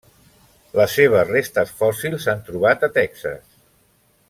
Les 0.79 0.95
seves 0.99 1.29
restes 1.35 1.75
fòssils 1.83 2.25
s'han 2.29 2.41
trobat 2.49 2.87
a 2.89 2.91
Texas. 2.99 3.57